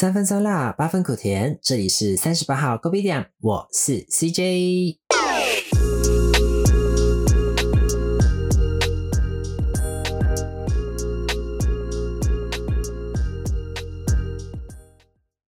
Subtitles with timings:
[0.00, 1.58] 三分酸辣，八分苦甜。
[1.60, 4.96] 这里是三十八号高比点，我是 CJ。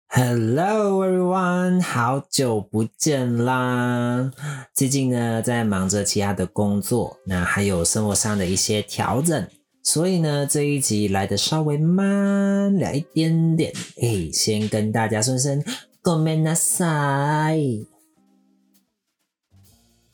[0.07, 4.31] Hello everyone，好久不见啦！
[4.73, 9.47] 最近呢，在忙着其他的工作，那还有生活上的一些调整，
[9.91, 13.73] 所以呢，这一集来的稍微慢了一点点。
[13.99, 15.59] 哎，先跟大家说声
[16.03, 17.87] g o m e n a s a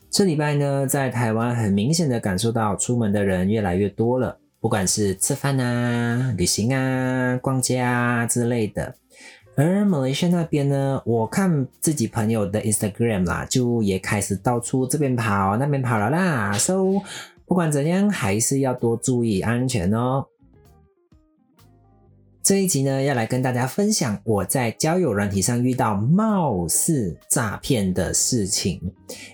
[0.09, 8.95] 这礼拜呢，在台湾很明显的感受到出门的人越来越多了，不管是吃饭啊、旅行啊、逛街啊之类的。
[9.57, 16.53] 而马来西亚那边呢，我看自己朋友的 Instagram 啦，就也开始到处这边跑那边跑了啦。
[16.53, 17.01] So
[17.47, 20.25] 不管怎样，还是要多注意安全哦。
[22.41, 28.79] 这一集呢，要来跟大家分享我在交友软体上遇到貌似诈骗的事情。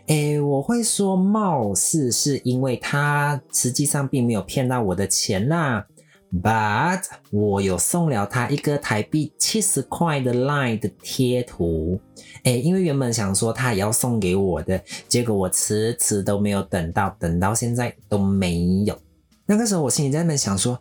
[0.08, 5.86] 诶，我会说貌似，是因为他实际上并没有骗到我的钱啦。
[6.34, 12.00] But 我有送了他一个台币七十块的 Line 的贴图，
[12.44, 18.98] 哎，因为原本想说他也要送给我的，结果我迟迟都没有等到，等到现在都没有。
[19.46, 20.80] 那个时候我心里在那想说，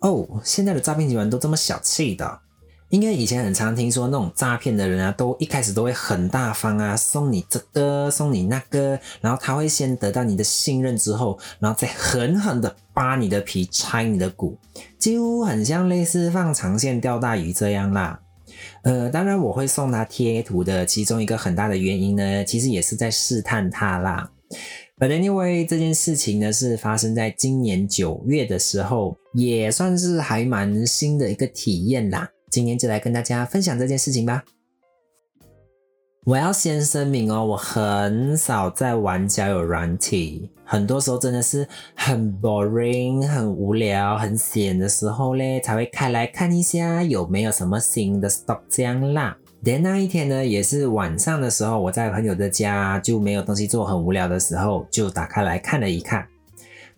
[0.00, 2.40] 哦，现在的诈骗集团都这么小气的。
[2.90, 14.56] 应该以前很常听说那种诈骗的人啊，都一开始都会很大方啊，送你这个，送你那个，然后他会先得到你的信任之后，然后再狠狠的扒你的皮，拆你的骨，
[14.98, 18.20] 几乎很像类似放长线钓大鱼这样啦。
[18.82, 24.30] 呃，当然我会送他贴图的其中一个很大的原因呢，其实也是在试探他啦。
[24.98, 32.30] But anyway，这件事情呢是发生在今年九月的时候，也算是还蛮新的一个体验啦。
[32.50, 34.44] 今天就来跟大家分享这件事情吧。
[36.24, 49.38] 我要先声明哦，我很少在玩交友软体，很多时候真的是很 boring、很无聊、很闲的时候嘞，才会开来看一下有没有什么新的 stock 这样啦。
[49.62, 56.28] 连那一天呢，也是晚上的时候，我在朋友的家就没有东西做，很无聊的时候，就打开来看了一看，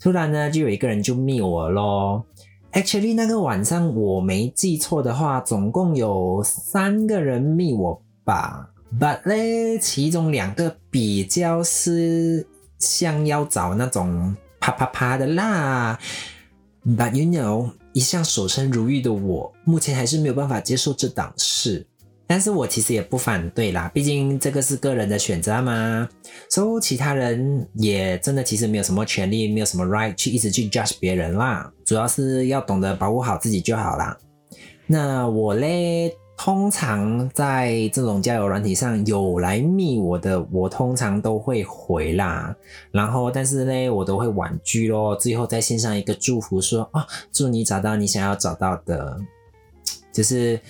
[0.00, 2.24] 突然呢，就有一个人就密我咯。
[2.72, 8.70] Actually，那个晚上我没记错的话，总共有三个人密我吧。
[8.98, 12.46] But 咧，其中两个比较是
[12.78, 15.98] 像要找那种啪啪啪的啦。
[16.86, 21.84] But you know，一向守身如玉的我，目前还是没有办法接受这档事。
[22.28, 26.08] 但是我其实也不反对啦，毕竟这个是个人的选择嘛。
[26.48, 31.72] 所以其他人也真的其实没有什么权利，没有什么 right 去一直去 judge 别人啦。
[31.90, 34.16] 主要是要懂得保护好自己就好啦。
[34.86, 42.54] 那我嘞，通常在这种交友软体上有来密我的，我通常都会回啦。
[42.92, 49.18] 然后但是呢，我都会婉拒咯，最后再献上一个祝福，说啊，祝你找到你想要找到的，
[50.12, 50.60] 就是。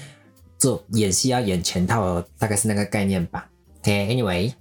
[0.56, 3.48] 做演戏要演全套，大概是那个概念吧。
[3.78, 4.52] OK，Anyway，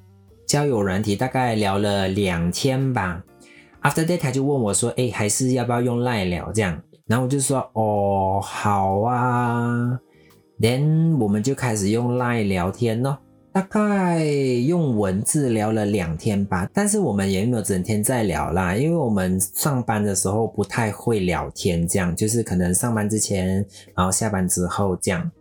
[0.45, 3.21] 交友软体大概聊了两天吧。
[3.81, 9.99] After that，他就问我说：“哎，还是要不要用赖聊这样？”然后我就说：“哦，好啊。
[10.59, 13.19] ”Then 我们就开始用赖聊天咯。
[13.51, 25.31] 大概用文字聊了两天吧，但是我们也没有整天在聊啦，因为我们上班的时候不太会聊天，这样就是可能上班之前，然后下班之后这样。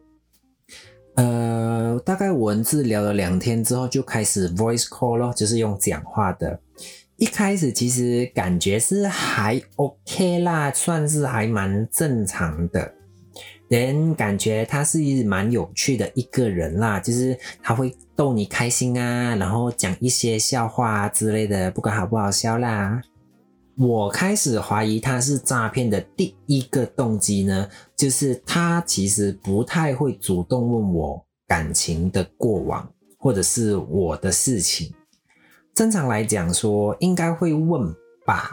[1.17, 6.59] 呃，大概文字聊了两天之后，就开始 voice call 咯，就是用讲话的。
[7.19, 12.95] 一开始其实感觉是还 OK 啦，算是还蛮正常的。
[13.67, 23.03] 人感觉他是蛮有趣的一个人啦，就是他会逗你开心啊，然后讲一些笑话之类的，不管好不好笑啦。
[23.77, 32.89] 我开始怀疑他是诈骗的第一个动机呢，就是他其实不太会主动问我感情的过往
[33.19, 34.95] 或者是我的事情。
[35.79, 37.95] 正常来讲说应该会问
[38.27, 38.51] 吧，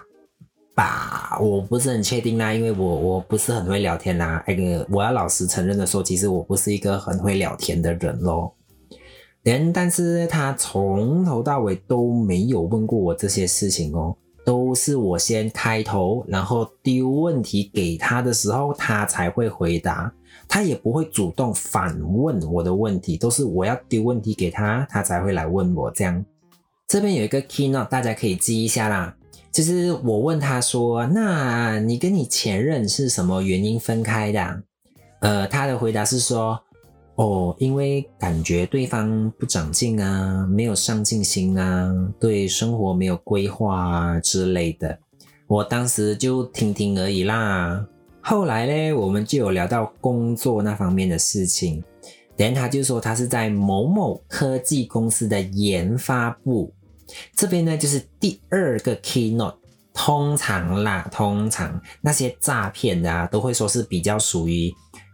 [0.75, 4.44] 吧，我不是很确定啦，因为我我不是很会聊天啦。
[4.45, 8.56] 那个我要老实承认的说，其实我不是一个很会聊天的人咯。
[9.42, 14.16] 连但是他从头到尾都没有问过我这些事情哦。
[14.45, 20.13] 都是我先开头，然后丢问题给他的时候，他才会回答。
[20.48, 25.89] 他也不会主动反问我的问题，都是我要丢问题给他，他才会来问我。
[25.89, 26.24] 这样，
[26.87, 29.15] 这边有一个 keynote，大家可以记一下啦。
[29.51, 34.63] 就是我问他说：“那你跟你前任是什么原因分开的？”
[35.21, 36.59] 呃，他的回答是说
[37.15, 44.99] ：“哦，因为感觉对方不长进啊，没有上进心啊，对生活没有规划啊之类的。
[45.47, 47.83] 我当时就听听而已啦。
[48.21, 51.83] 后来呢，我们就有聊到工作那方面的事情。
[52.37, 56.73] 等他就说他是在某某科技公司的研发部。
[57.36, 59.56] 这边呢，就是第二个 keynote。
[59.98, 64.69] 通常啦，通常那些诈骗的啊，都会说是比较属于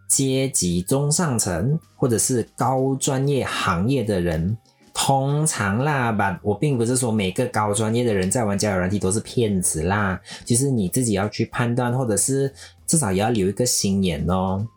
[0.10, 4.58] 阶级中上层或者是高专业行业的人。
[4.92, 12.52] 通常啦吧，我并不是说每个高专业的人在玩交友软体都是骗子啦，就是你自己要去判断，或者是
[12.88, 14.68] 至少也要留一个心眼哦。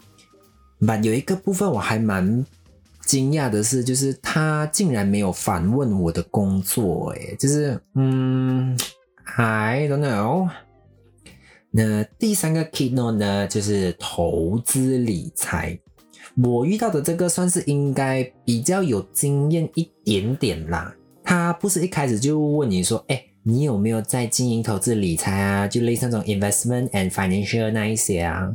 [0.86, 2.44] 吧，有一个部分我还蛮
[3.06, 8.76] 惊讶的是，就是他竟然没有反问我的工作，诶，就是嗯。
[9.36, 10.50] I don't know。
[11.70, 15.76] 那第三个 keynote 呢，就是投资理财。
[16.36, 20.94] 我遇到的这个算是应该比较有经验一点点啦。
[21.24, 25.66] 他不是一开始就问你说，哎，你有没有在经营投资理财啊？
[25.66, 28.54] 就类似那种 investment and financial 那一些啊。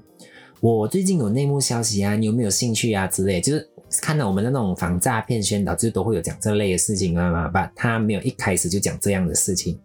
[0.61, 3.07] 我最近有内幕消息啊，你有没有兴趣啊？
[3.07, 3.69] 之类，就是
[4.01, 7.71] 看到我们的那种防诈骗宣导，就都会有讲这类的事情啊嘛吧。
[7.73, 9.79] 他没有一开始就讲这样的事情。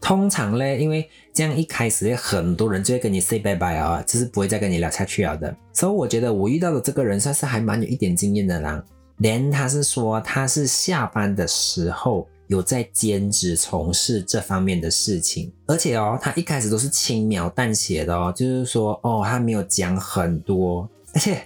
[0.00, 5.54] 通常嘞，因为这样一开始很多人就会跟你 say bye bye 啊，就是不会再跟你聊下去了的。
[5.72, 8.84] 所以我觉得我遇到的这个人算是还蛮有一点经验的啦。
[9.18, 21.40] 连他是说他是下班的时候有在兼职从事这方面的事情，而且哦，他一开始都是轻描淡写的哦，就是说哦，他没有讲很多，而且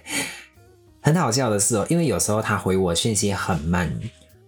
[1.01, 3.87] 很好笑的是哦，因为有时候他回我讯息很慢。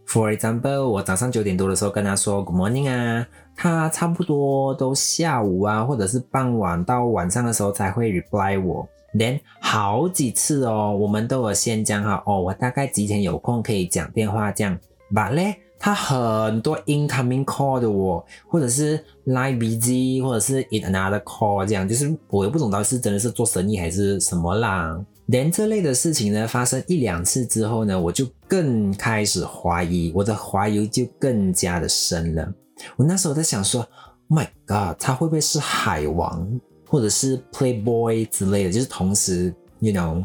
[0.07, 3.27] For example，我早上九点多的时候跟他说 Good morning 啊。
[3.55, 8.87] 他差不多都下午啊，或者是傍晚到晚上的时候才会 reply 我。
[9.13, 14.75] 连好几次哦，我们都有先讲好哦，我大概几点有空可以讲电话这样。
[15.13, 24.99] But 嘞，他很多 incoming call 的我，或者是 line busy，或者是 in another call 这样，就是我也不懂到底是真的是做生意还是什么啦。
[25.27, 32.53] 连这类的事情呢发生一两次之后呢，我就更开始怀疑，我的怀疑就更加的深了。
[32.95, 33.85] 我那时候在想说
[34.29, 38.71] ，My God，他会不会是海王或者是 Playboy 之类的？
[38.71, 40.23] 就是同时，You know，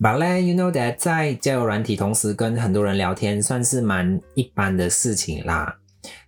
[0.00, 5.76] But you know that 在交友软体同时跟很多人聊天，算是蛮一般的事情啦。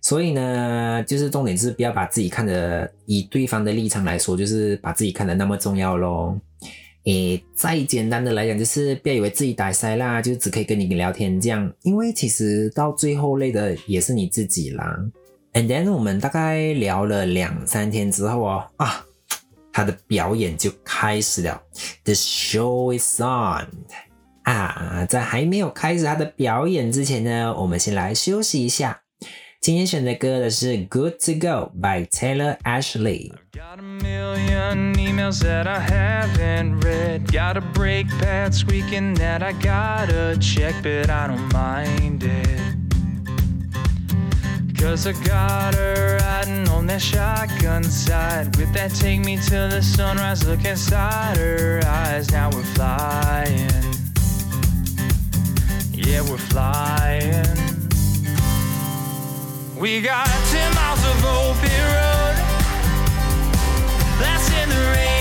[0.01, 6.37] 所以呢，就是重点是不要把自己看的以对方的立场来说，就是把自己看的那么重要喽。
[7.05, 14.99] 诶，再简单的来讲，就是不要以为自己打塞啦，就只可以跟你聊天这样，因为其实到最后累的也是你自己啦。
[15.53, 19.03] And then 我们大概聊了两三天之后哦，啊，
[19.71, 21.61] 他的表演就开始了。
[22.03, 23.67] The show is on
[24.43, 29.01] 啊，在还没有开始他的表演之前呢，我们先来休息一下。
[29.59, 33.31] 今天选的歌的是《Good to Go》by Taylor Ashley。
[44.81, 48.55] Cause I got her riding on that shotgun side.
[48.57, 52.31] With that take me till the sunrise Look inside her eyes.
[52.31, 53.69] Now we're flying.
[55.93, 57.45] Yeah, we're flying.
[59.77, 62.37] We got 10 miles of open road.
[64.17, 65.20] Blasting the radio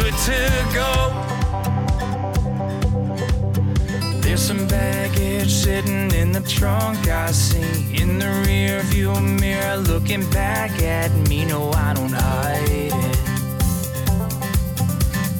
[0.00, 0.40] good to
[0.72, 0.92] go.
[4.20, 10.28] There's some baggage sitting in the trunk I see in the rear view mirror looking
[10.30, 11.44] back at me.
[11.44, 12.92] No, I don't hide it.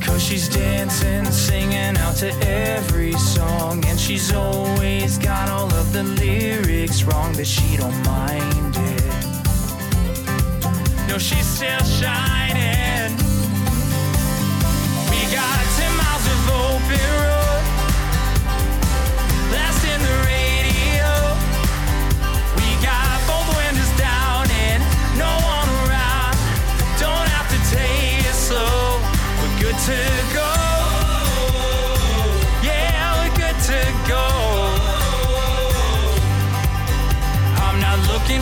[0.05, 3.85] Cause she's dancing, singing out to every song.
[3.87, 9.05] And she's always got all of the lyrics wrong, but she don't mind it.
[11.09, 13.30] No, she's still shining.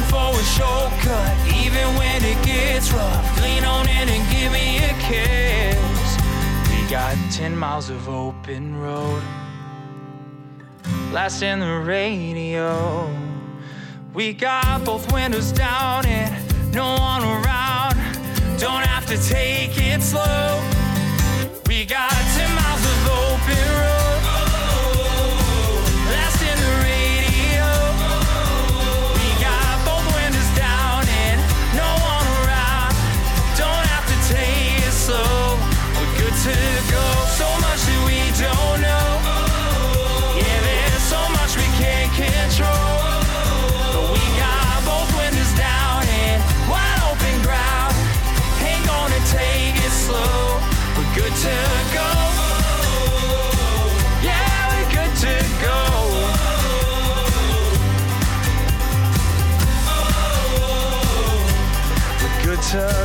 [0.09, 3.43] For a shortcut, even when it gets rough.
[3.43, 5.38] Lean on in and give me a kiss
[6.89, 9.23] got 10 miles of open road.
[11.13, 13.15] Last the radio.
[14.15, 16.33] We got both windows down and
[16.73, 17.97] no one around.
[18.59, 20.63] Don't have to take it slow.
[21.67, 23.98] We got 10 miles of open road.
[62.99, 63.03] A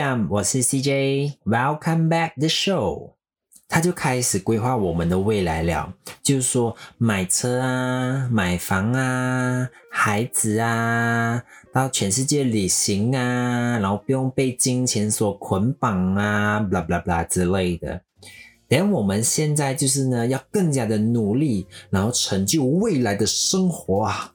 [0.00, 3.12] m 我是 CJ，Welcome back the show。
[3.66, 11.42] 他就开始规划我们的未来了，就是说买车啊、买房啊、孩子啊，
[11.72, 18.02] 到全世界旅行啊，然后不用被金钱所捆绑啊，blah blah blah 之类的。
[18.68, 24.32] 连我们现在就是呢，要更加的努力，然后成就未来的生活啊！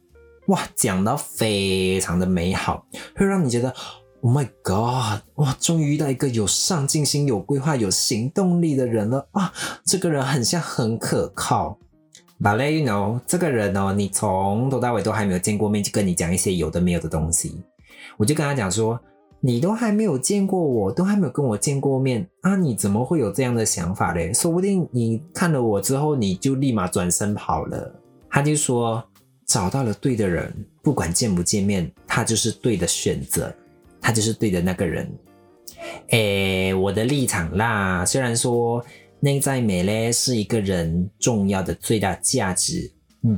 [0.47, 2.85] 哇，讲到非常的美好，
[3.15, 3.73] 会让你觉得。
[4.23, 5.21] Oh my god！
[5.38, 9.51] 哇，终于遇到一个有上进心、有规划、有行动力的人了啊！
[9.83, 11.75] 这个人很像很可靠。
[12.39, 17.59] But let you know，这个人哦，你从头到尾都还没有见过面，就跟你讲一些有的没有的东西。
[18.15, 19.00] 我就跟他讲说，
[19.41, 24.33] 你都还没有见过我，都还没有跟我见过面啊，你怎么会有这样的想法嘞？
[24.33, 27.93] 说不定你看了我之后，你就立马转身跑了。
[28.29, 29.03] 他就说，
[29.45, 33.53] 找到了对的人，不管见不见面，他就是对的选择。
[34.03, 35.07] 他就是对的那个人，
[36.07, 38.03] 诶，我的立场啦。
[38.03, 38.83] 虽然说
[39.19, 42.91] 内在美嘞是一个人重要的最大价值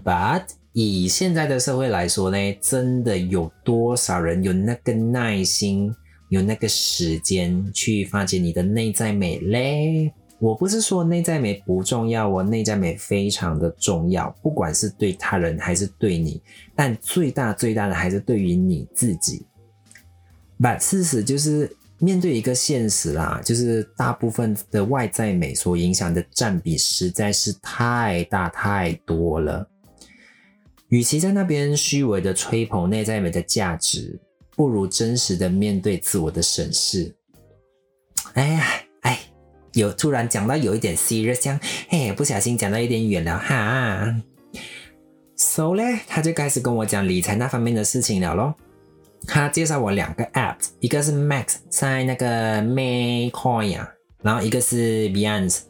[0.06, 0.44] ，but
[0.74, 5.94] 以现在的社会来说呢，真的有多少人有那个耐心，
[6.30, 10.12] 有那个时间去发掘你的内在美嘞？
[10.40, 16.42] 我不是说内在美不重要，我内在美非常的重要，不管是对他人还是对你，
[16.76, 19.46] 但最大最大的还是对于你自己。
[20.60, 29.70] 但事实就是面对一个现实啦，就是大部分的外在美所影响的占比实在是太大太多了。
[30.94, 34.20] 与其在那边虚伪的吹捧内在美的价值，
[34.56, 37.16] 不如真实的面对自我的审视。
[38.34, 38.64] 哎呀，
[39.02, 39.20] 哎，
[39.74, 41.60] 有突然讲到有一点 serious，这样，
[41.90, 44.22] 嘿，不小心讲到有点远了哈。
[45.36, 48.54] So 嘞，他就开始跟我讲理财那方面的事情了咯。
[49.26, 53.90] 他介绍我两个 app，一个是 Max 在那个 Maycoin 啊，
[54.22, 55.62] 然后一个是 Binance，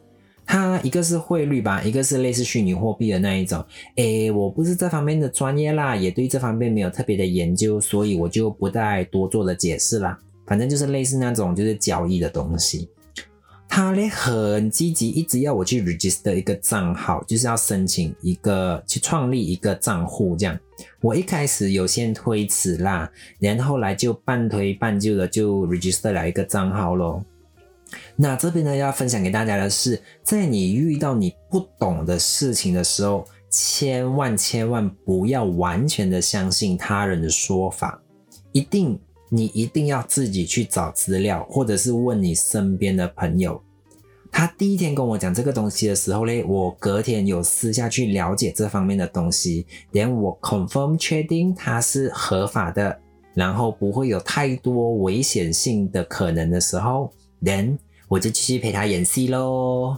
[0.53, 3.65] 它一个是汇率吧，一个是类似虚拟货币的那一种。
[3.95, 10.15] 诶，我不是这方面的专业啦，也对这方面没有特别的研究，所以我就不再多做了解释啦。
[10.45, 12.87] 反正就是类似那种就是交易的东西。
[13.67, 20.55] 他咧很积极，一直要我去 register 一个账号，就是要申请一个去创立一个账户这样。
[21.01, 27.25] 我一开始有先推迟啦，然后来就半推半就的就 register 了一个账号咯。
[28.15, 38.01] 那这边呢要分享给大家的是，在你遇到你不懂的事情的时候，千万千万不要完全的相信他人的说法，
[38.51, 38.99] 一定。
[39.29, 43.59] 你一定要自己去找资料，或者是问你身边的朋友。
[44.31, 52.95] 他第一天跟我讲这个东西的时候嘞，我隔天有私下去了解这方面的东西，连我 confirm 确定它是合法的，
[53.33, 57.75] 然后不会有太多危险性的可能的时候，then
[58.13, 59.97] 我就继续陪他演戏喽。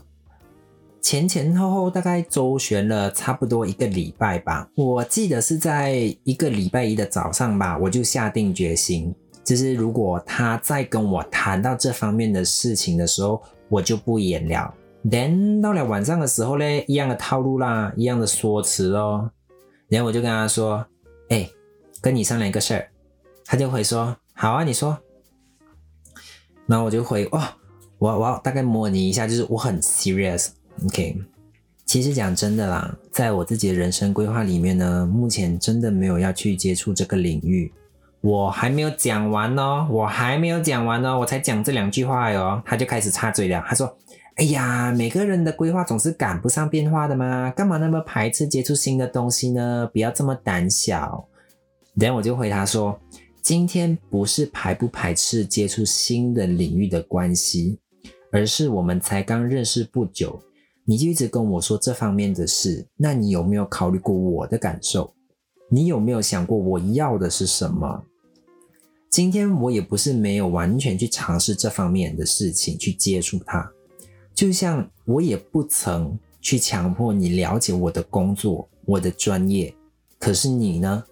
[1.01, 9.13] 前前后后大概周旋了差不多一个礼拜吧，我记得是在一个礼拜一的早上吧，我就下定决心。
[9.43, 14.73] 就是如果他再跟我谈到这方面的事情的时候，我就不演了。
[15.03, 19.29] then 到了晚上的时候呢，一样的套路啦，一样的说辞哦。
[19.89, 20.85] 然后我就跟他说
[21.27, 21.49] ：“哎，
[21.99, 22.87] 跟你商量一个事儿。”
[23.43, 24.97] 他就会说：“好啊，你说。”
[26.65, 27.43] 然后我就回：“哦，
[27.97, 30.47] 我我要大概模拟一下，就是我很 serious。
[30.85, 31.17] OK，
[31.85, 37.71] 其实讲真的啦，在我自己的人生规划里面呢，目前真的没有要去接触这个领域。”
[38.21, 43.63] 我还没有讲完哦，我还没有讲完哦，我才讲这两句话哟，他就开始插嘴了。
[43.67, 43.95] 他说
[44.37, 49.87] ：“哎呀，每个人的规划总是赶不上变化的嘛，干嘛那么排斥接触新的东西呢？
[49.93, 51.27] 不要这么胆小。”
[51.93, 52.99] 然后我就回答说
[53.43, 57.77] ：“今天不是排不排斥接触新的领域的关系，
[58.35, 60.37] 而是我们才刚认识不久，
[60.83, 65.13] 你就一直跟我说这方面的事，那你有没有考虑过我的感受？
[65.69, 68.03] 你有没有想过我要的是什么？”
[69.09, 73.71] 今天我也不是没有完全去尝试这方面的事情去接触它，
[74.33, 79.73] 就像我也不曾去强迫你了解我的工作、我的专业。
[80.19, 81.05] 可是你呢？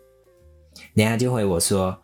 [0.94, 1.98] 等下就回我说：“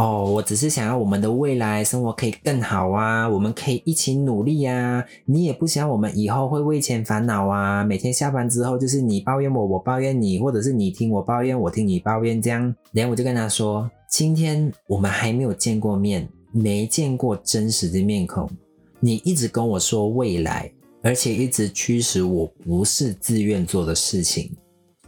[0.00, 5.04] 哦，我只是想要我们的未来生活可以更好啊，我们可以一起努力呀。
[5.26, 13.90] 你也不想我们以后会为钱烦恼啊，每天下班之后就是你抱怨我，我抱怨你，或者是你听我抱怨，我听你抱怨这样。”然后我就跟他说。
[14.08, 18.50] 今天我们还没有见过面，没见过真实的面孔。
[18.98, 24.50] 你一直跟我说未来，而且一直驱使我不是自愿做的事情，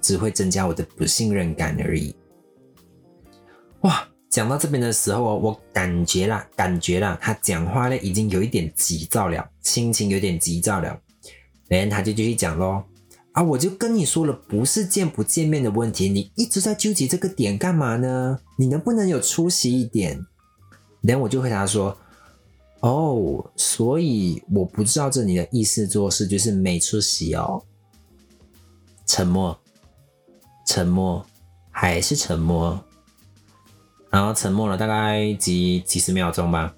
[0.03, 2.15] 只会增加我的不信任感而已。
[3.81, 10.99] 哇，讲到这边的时候，我感觉啦，感觉啦，他讲话呢已经有一点急躁了，心情有点急躁了。
[11.69, 12.83] 然后他就继续讲喽，
[13.33, 18.41] 啊，我就跟你说了，不是见不见面的问题，你一直在纠结这个点干嘛呢？
[18.57, 20.19] 你能不能有出息一点？
[21.03, 21.95] 然后我就回答说，
[22.81, 27.63] 哦，所以我不照着你的意思做事，就是没出息哦。
[29.05, 29.61] 沉默，
[30.67, 31.27] 沉默，
[31.71, 32.83] 还是沉默。
[34.13, 36.73] 然后沉默了大概几几十秒钟吧，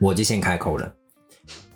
[0.00, 0.92] 我就先开口了。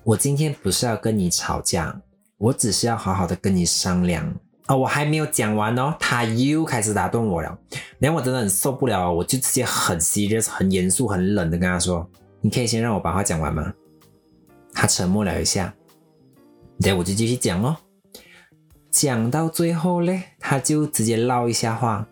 [0.03, 1.99] 我今天不是要跟你吵架，
[2.37, 4.35] 我只是要好好的跟你商量。
[4.67, 7.57] 哦，我还没有讲完哦，他又开始打断我了。
[8.01, 12.07] 然后我真的很受不了，我就直接很 serious、很严肃、很冷的跟他说
[12.43, 13.73] ：“你可以先让我把话讲完吗？”
[14.75, 15.73] 他沉默了一下，
[16.81, 17.77] 然后我就继续讲哦。
[18.91, 22.09] 讲到最后嘞，他就直接唠一下话。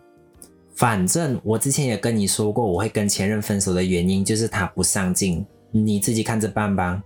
[0.75, 7.01] 反正我之前也跟你说过，我会跟前任分手的原因就是他不上进，你自己看着办吧。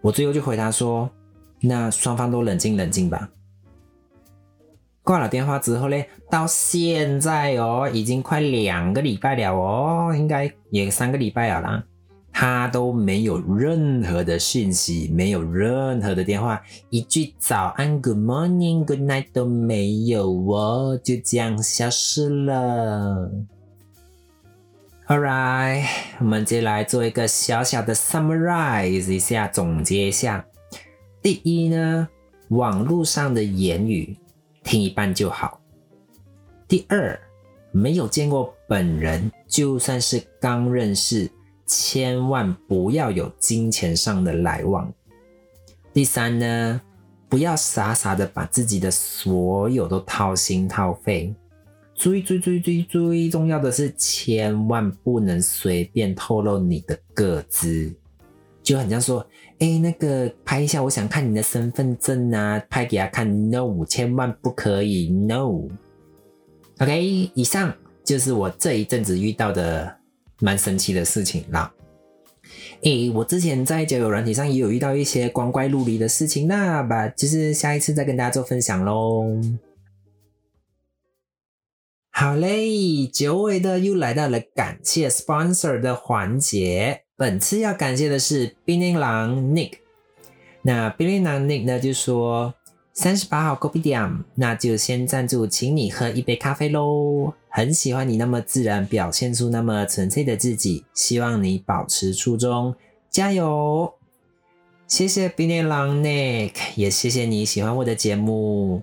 [0.00, 1.10] 我最后就回答说
[1.60, 3.28] ：“那双方都冷静冷静吧。”
[5.04, 11.84] 挂了电话之后呢，到现在哦，已经快两个礼拜了哦，应该也三个礼拜了啦。
[12.38, 23.30] 他都没有任何的讯息，没有任何的电话，一句早安、Good morning、Good night 都没有哦，就这样消失了。
[25.06, 25.86] Alright，
[26.18, 30.44] 我们接下来做一个小小的 summarize 一下，总结一下。
[31.22, 32.06] 第一呢，
[32.48, 34.14] 网络上的言语
[34.62, 35.58] 听一半就好。
[36.68, 37.18] 第二，
[37.72, 41.30] 没有见过本人，就算是刚认识。
[41.66, 44.92] 千万不要有金钱上的来往。
[45.92, 46.80] 第三呢，
[47.28, 51.34] 不要傻傻的把自己的所有都掏心掏肺。
[51.94, 57.92] 最最最最最重要的是，千万不能随便透露你的个资。
[58.62, 59.26] 就很像说，
[59.58, 63.50] 哎，那个拍一下，我想看你的身份证啊，拍给他看。
[63.50, 65.08] No，千万不可以。
[65.08, 65.68] No。
[66.78, 67.72] OK，以上
[68.04, 69.96] 就是我这一阵子遇到的。
[70.40, 71.72] 蛮神奇的事情啦。
[72.82, 79.40] 诶，我之前在交友软体上也有遇到一些光怪陆离的事情，那把，就是下一次再跟大家做分享喽。
[82.10, 89.72] 好嘞，久违的又来到了感谢 sponsor 的环节，本次要感谢的是槟榔狼 Nick。
[90.62, 92.54] 那槟榔狼 Nick 呢就说。
[92.98, 97.34] 三十八号 Kopi d i a m 那就先赞助，请你喝一杯咖啡喽。
[97.50, 102.74] 很喜欢你那么自然，表现出那么纯粹的自己，希望你保持初衷，
[103.10, 103.92] 加油！
[104.88, 108.82] 谢谢冰年狼 Nick，也谢谢你喜欢我的节目。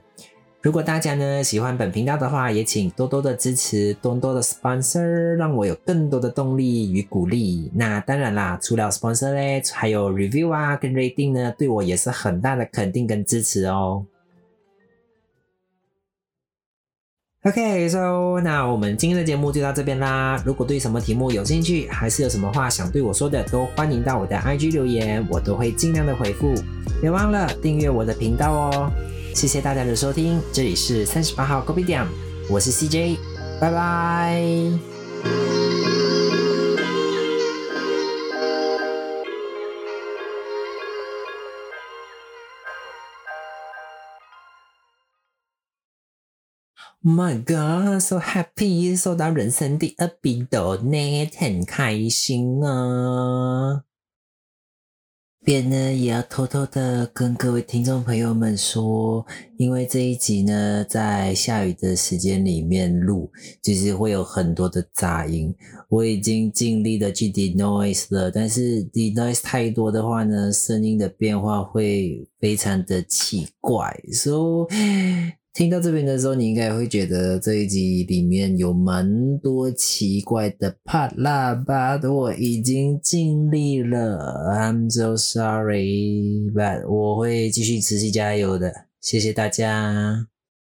[0.63, 5.01] 如果大家呢喜欢本频道的话，也请多多的支持，多多的 sponsor，
[5.35, 7.69] 让我有更多的动力与鼓励。
[7.75, 14.05] 那当然啦，除了 sponsor 呢，还有 review 啊跟 rating 呢，对我也是很大的肯定跟支持哦。
[17.43, 20.41] OK，so 那我们今天的节目就到这边啦。
[20.45, 26.53] 如果对什么题目有兴趣，还是有什么话想对我说的，都欢迎到我的 IG 留言，我都会尽量的回复。
[27.01, 28.89] 别忘了订阅我的频道哦。
[29.33, 32.07] 谢谢大家的收听，这里是三十八号 Copy 点，
[32.49, 33.17] 我是 CJ，
[33.59, 34.41] 拜拜。
[47.05, 48.97] Oh My God, so happy！
[48.97, 53.62] 收到人生第二笔的呢，很开心啊。
[55.43, 59.25] 边呢也要偷偷的跟各位听众朋友们说，
[59.57, 63.29] 因为这一集呢在下雨的时间里面录，
[63.61, 65.53] 其实会有很多的杂音。
[65.89, 73.93] 我已经尽力的去 denoise 了，但是 denoise 太多的话呢，声音的变化会非常的奇怪。
[74.13, 74.67] So
[75.53, 81.95] 听到这边的时候，你应该会觉得这一集里面有蛮多奇怪的 part 啦吧？
[82.09, 84.17] 我已经尽力了
[84.51, 90.32] ，I'm so sorry，but 我会继续持续加油的，谢谢大家。